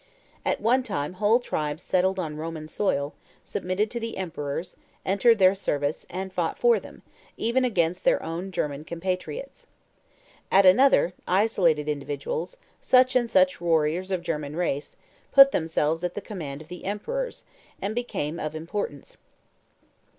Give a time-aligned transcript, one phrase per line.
[0.43, 3.13] At one time whole tribes settled on Roman soil,
[3.43, 7.03] submitted to the emperors, entered their service, and fought for them,
[7.37, 9.67] even against their own German compatriots.
[10.51, 14.95] At another, isolated individuals, such and such warriors of German race,
[15.31, 17.43] put themselves at the command of the emperors,
[17.79, 19.17] and became of importance.